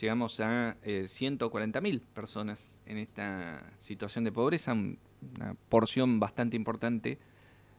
llegamos 0.00 0.40
a 0.40 0.76
eh, 0.82 1.04
140.000 1.04 2.00
personas 2.14 2.82
en 2.86 2.98
esta 2.98 3.62
situación 3.80 4.24
de 4.24 4.32
pobreza, 4.32 4.72
una 4.72 5.56
porción 5.68 6.20
bastante 6.20 6.56
importante 6.56 7.18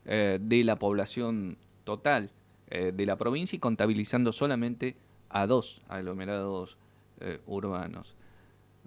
eh, 0.06 0.40
de 0.42 0.64
la 0.64 0.78
población 0.78 1.58
total 1.84 2.32
eh, 2.72 2.92
de 2.96 3.06
la 3.06 3.16
provincia 3.16 3.56
y 3.56 3.60
contabilizando 3.60 4.32
solamente 4.32 4.96
a 5.30 5.48
dos 5.48 5.82
aglomerados 5.88 6.78
eh, 7.20 7.40
urbanos. 7.48 8.16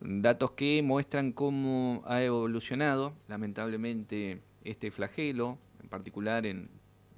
Datos 0.01 0.53
que 0.53 0.83
muestran 0.83 1.33
cómo 1.33 2.03
ha 2.07 2.23
evolucionado 2.23 3.13
lamentablemente 3.29 4.41
este 4.65 4.91
flagelo, 4.91 5.59
en 5.83 5.89
particular 5.89 6.47
en, 6.47 6.69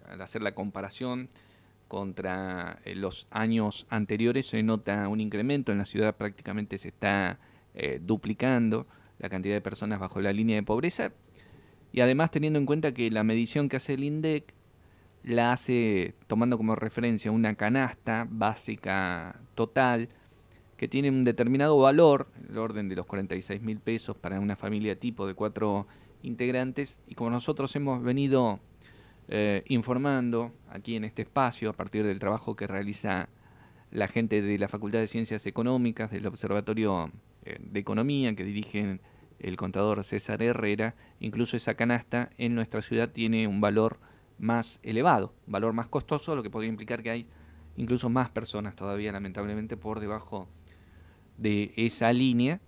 al 0.09 0.20
hacer 0.20 0.42
la 0.42 0.55
comparación 0.55 1.28
contra 1.89 2.78
eh, 2.84 2.95
los 2.95 3.27
años 3.31 3.87
anteriores 3.91 4.47
se 4.47 4.62
nota 4.62 5.09
un 5.09 5.20
incremento 5.20 5.72
en 5.72 5.78
la 5.78 5.84
ciudad, 5.84 6.17
prácticamente 6.17 6.78
se 6.78 6.89
está 6.89 7.39
eh, 7.75 8.00
duplicando 8.03 8.87
la 9.19 9.28
cantidad 9.28 9.55
de 9.55 9.61
personas 9.61 10.00
bajo 10.00 10.20
la 10.20 10.33
línea 10.33 10.56
de 10.56 10.62
pobreza. 10.62 11.12
Y 11.92 12.00
además 12.00 12.31
teniendo 12.31 12.59
en 12.59 12.67
cuenta 12.67 12.92
que 12.92 13.11
la 13.11 13.22
medición 13.22 13.69
que 13.69 13.77
hace 13.77 13.95
el 13.95 14.05
INDEC 14.05 14.53
la 15.22 15.53
hace 15.53 16.15
tomando 16.27 16.59
como 16.59 16.75
referencia 16.75 17.31
una 17.31 17.55
canasta 17.55 18.27
básica 18.28 19.41
total 19.55 20.09
que 20.77 20.89
tiene 20.89 21.09
un 21.09 21.25
determinado 21.25 21.78
valor, 21.78 22.27
el 22.50 22.59
orden 22.59 22.89
de 22.89 22.97
los 22.97 23.06
46 23.06 23.62
mil 23.62 23.78
pesos 23.78 24.17
para 24.17 24.41
una 24.41 24.56
familia 24.56 24.98
tipo 24.98 25.27
de 25.27 25.34
cuatro 25.34 25.87
integrantes 26.25 26.98
y 27.06 27.14
como 27.14 27.30
nosotros 27.30 27.75
hemos 27.77 28.03
venido 28.03 28.58
eh, 29.28 29.62
informando 29.69 30.53
aquí 30.69 30.97
en 30.97 31.05
este 31.05 31.22
espacio 31.22 31.70
a 31.70 31.72
partir 31.72 32.05
del 32.05 32.19
trabajo 32.19 32.56
que 32.56 32.66
realiza 32.66 33.28
la 33.91 34.08
gente 34.08 34.42
de 34.42 34.58
la 34.58 34.69
Facultad 34.69 34.98
de 34.98 35.06
Ciencias 35.06 35.47
Económicas, 35.47 36.11
del 36.11 36.27
Observatorio 36.27 37.11
eh, 37.44 37.58
de 37.61 37.81
Economía 37.81 38.34
que 38.34 38.44
dirigen 38.44 39.00
el 39.38 39.56
contador 39.56 40.03
César 40.04 40.43
Herrera, 40.43 40.94
incluso 41.21 41.56
esa 41.56 41.75
canasta 41.75 42.31
en 42.38 42.54
nuestra 42.54 42.82
ciudad 42.82 43.10
tiene 43.10 43.47
un 43.47 43.60
valor 43.60 43.99
más 44.38 44.81
elevado, 44.82 45.32
un 45.47 45.53
valor 45.53 45.72
más 45.72 45.88
costoso, 45.88 46.34
lo 46.34 46.43
que 46.43 46.50
podría 46.50 46.70
implicar 46.70 47.03
que 47.03 47.10
hay 47.10 47.26
incluso 47.76 48.09
más 48.09 48.31
personas 48.31 48.76
todavía 48.76 49.12
lamentablemente 49.12 49.76
por 49.76 50.00
debajo 50.00 50.49
de 51.37 51.72
esa 51.76 52.12
línea 52.12 52.60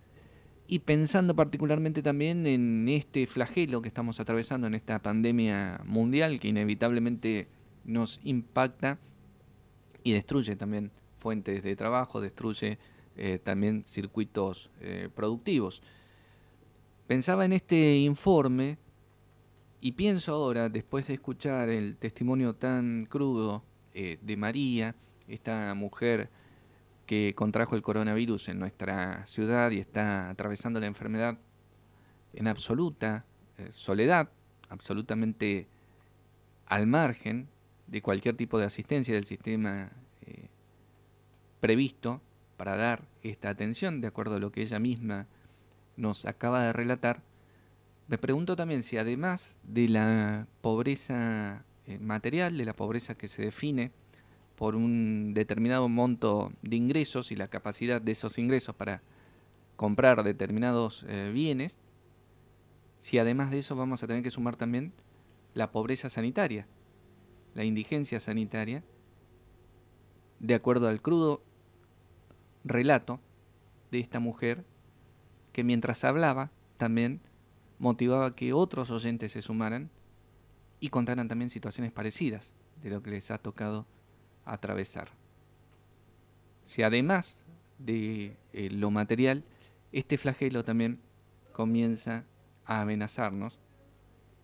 y 0.67 0.79
pensando 0.79 1.35
particularmente 1.35 2.03
también 2.03 2.45
en 2.45 2.89
este 2.89 3.25
flagelo 3.25 3.81
que 3.81 3.87
estamos 3.87 4.19
atravesando 4.19 4.67
en 4.67 4.75
esta 4.75 4.99
pandemia 4.99 5.81
mundial 5.85 6.39
que 6.39 6.49
inevitablemente 6.49 7.47
nos 7.85 8.19
impacta 8.23 8.99
y 10.03 10.11
destruye 10.11 10.55
también 10.55 10.91
fuentes 11.15 11.63
de 11.63 11.75
trabajo, 11.75 12.19
destruye 12.19 12.77
eh, 13.15 13.39
también 13.43 13.83
circuitos 13.85 14.69
eh, 14.81 15.09
productivos. 15.15 15.81
Pensaba 17.07 17.45
en 17.45 17.53
este 17.53 17.97
informe 17.97 18.77
y 19.79 19.93
pienso 19.93 20.33
ahora, 20.33 20.69
después 20.69 21.07
de 21.07 21.13
escuchar 21.13 21.69
el 21.69 21.97
testimonio 21.97 22.55
tan 22.55 23.05
crudo 23.05 23.63
eh, 23.93 24.19
de 24.21 24.35
María, 24.37 24.95
esta 25.27 25.73
mujer 25.73 26.29
que 27.07 27.33
contrajo 27.35 27.75
el 27.75 27.81
coronavirus 27.81 28.49
en 28.49 28.59
nuestra 28.59 29.25
ciudad 29.25 29.71
y 29.71 29.79
está 29.79 30.29
atravesando 30.29 30.79
la 30.79 30.85
enfermedad 30.85 31.39
en 32.33 32.47
absoluta 32.47 33.25
eh, 33.57 33.71
soledad, 33.71 34.29
absolutamente 34.69 35.67
al 36.67 36.85
margen 36.85 37.47
de 37.87 38.01
cualquier 38.01 38.35
tipo 38.35 38.59
de 38.59 38.65
asistencia 38.65 39.15
del 39.15 39.23
sistema 39.23 39.89
eh, 40.21 40.49
previsto 41.61 42.21
para 42.57 42.75
dar 42.75 43.03
esta 43.23 43.49
atención, 43.49 44.01
de 44.01 44.07
acuerdo 44.07 44.35
a 44.35 44.39
lo 44.39 44.51
que 44.51 44.61
ella 44.61 44.77
misma 44.77 45.27
nos 45.95 46.25
acaba 46.25 46.63
de 46.63 46.73
relatar, 46.73 47.21
me 48.07 48.17
pregunto 48.17 48.55
también 48.55 48.83
si 48.83 48.97
además 48.97 49.55
de 49.63 49.87
la 49.87 50.47
pobreza 50.61 51.63
eh, 51.85 51.99
material, 51.99 52.57
de 52.57 52.65
la 52.65 52.73
pobreza 52.73 53.15
que 53.15 53.27
se 53.27 53.43
define 53.43 53.91
por 54.57 54.75
un 54.75 55.35
determinado 55.35 55.87
monto 55.87 56.51
de 56.63 56.75
ingresos 56.75 57.31
y 57.31 57.35
la 57.35 57.47
capacidad 57.47 58.01
de 58.01 58.11
esos 58.11 58.39
ingresos 58.39 58.75
para 58.75 59.03
comprar 59.75 60.23
determinados 60.23 61.05
eh, 61.07 61.29
bienes, 61.31 61.77
si 62.97 63.19
además 63.19 63.51
de 63.51 63.59
eso 63.59 63.75
vamos 63.75 64.01
a 64.01 64.07
tener 64.07 64.23
que 64.23 64.31
sumar 64.31 64.55
también 64.55 64.93
la 65.53 65.71
pobreza 65.71 66.09
sanitaria, 66.09 66.65
la 67.53 67.65
indigencia 67.65 68.19
sanitaria, 68.19 68.83
de 70.39 70.55
acuerdo 70.55 70.87
al 70.87 71.03
crudo 71.03 71.43
relato 72.63 73.19
de 73.91 73.99
esta 73.99 74.19
mujer 74.19 74.65
que 75.53 75.63
mientras 75.63 76.03
hablaba 76.03 76.49
también 76.77 77.21
motivaba 77.77 78.35
que 78.35 78.53
otros 78.53 78.89
oyentes 78.89 79.33
se 79.33 79.43
sumaran 79.43 79.91
y 80.79 80.89
contaran 80.89 81.27
también 81.27 81.51
situaciones 81.51 81.91
parecidas 81.91 82.53
de 82.81 82.89
lo 82.89 83.03
que 83.03 83.11
les 83.11 83.29
ha 83.29 83.37
tocado 83.37 83.85
atravesar. 84.53 85.09
Si 86.63 86.83
además 86.83 87.37
de 87.79 88.35
eh, 88.53 88.69
lo 88.69 88.91
material, 88.91 89.43
este 89.91 90.17
flagelo 90.17 90.63
también 90.63 90.99
comienza 91.53 92.25
a 92.65 92.81
amenazarnos 92.81 93.59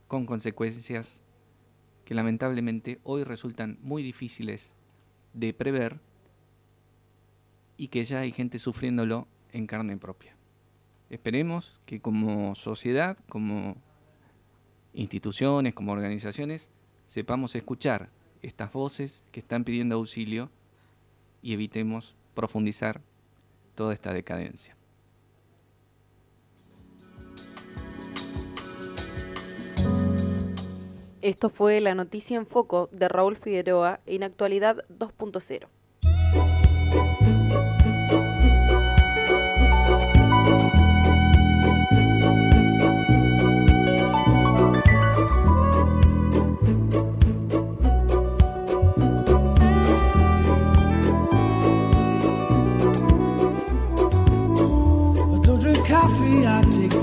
con 0.07 0.25
consecuencias 0.25 1.21
que 2.05 2.15
lamentablemente 2.15 2.99
hoy 3.03 3.23
resultan 3.23 3.77
muy 3.81 4.03
difíciles 4.03 4.73
de 5.33 5.53
prever 5.53 5.99
y 7.77 7.87
que 7.87 8.05
ya 8.05 8.19
hay 8.19 8.31
gente 8.31 8.59
sufriéndolo 8.59 9.27
en 9.51 9.67
carne 9.67 9.97
propia. 9.97 10.35
Esperemos 11.09 11.79
que 11.85 11.99
como 11.99 12.55
sociedad, 12.55 13.17
como 13.29 13.75
instituciones, 14.93 15.73
como 15.73 15.91
organizaciones, 15.91 16.69
sepamos 17.05 17.55
escuchar 17.55 18.09
estas 18.43 18.71
voces 18.71 19.23
que 19.31 19.39
están 19.39 19.63
pidiendo 19.63 19.95
auxilio 19.95 20.49
y 21.41 21.53
evitemos 21.53 22.15
profundizar 22.35 23.01
toda 23.75 23.93
esta 23.93 24.13
decadencia. 24.13 24.75
Esto 31.21 31.49
fue 31.49 31.79
la 31.79 31.95
noticia 31.95 32.37
en 32.37 32.45
foco 32.45 32.89
de 32.91 33.07
Raúl 33.07 33.37
Figueroa 33.37 34.01
en 34.05 34.23
actualidad 34.23 34.85
2.0. 34.89 35.67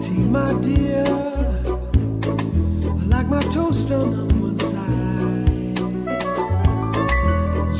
See, 0.01 0.13
my 0.15 0.55
dear. 0.63 1.05
I 2.85 3.05
like 3.05 3.27
my 3.27 3.43
toast 3.53 3.93
on 3.93 4.29
one 4.41 4.57
side. 4.57 5.79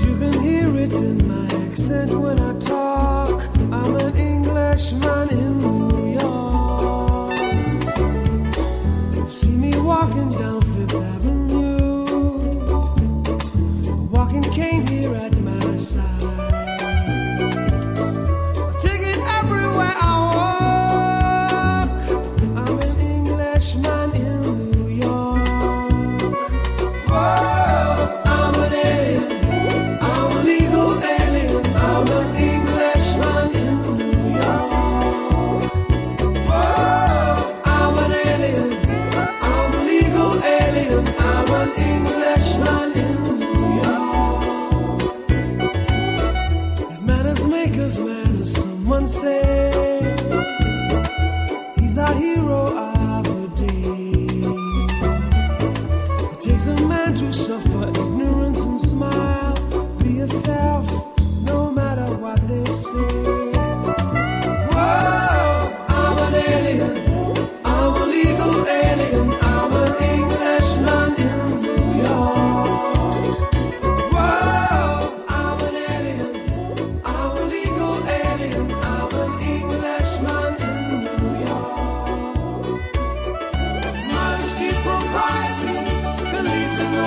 You 0.03 0.13
can 0.19 0.35
hear 0.43 0.69
it 0.77 0.93
in 0.93 1.27
my 1.27 1.47
accent 1.65 2.11
when 2.11 2.39
I 2.39 2.53
talk. 2.59 3.43
I'm 3.73 3.97
an 3.97 4.15
Englishman 4.19 5.31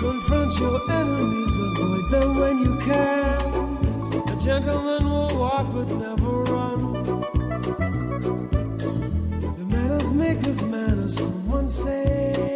Confront 0.00 0.58
your 0.60 0.90
enemies, 0.92 1.56
avoid 1.58 2.10
them 2.10 2.38
when 2.40 2.58
you 2.58 2.78
can. 2.80 3.40
A 4.28 4.36
gentleman 4.40 5.04
will 5.10 5.38
walk 5.38 5.66
but 5.74 5.88
never 5.90 6.42
run. 6.52 6.92
The 9.58 9.66
manners 9.74 10.10
make 10.12 10.46
of 10.46 10.70
manners, 10.70 11.18
someone 11.18 11.68
say. 11.68 12.55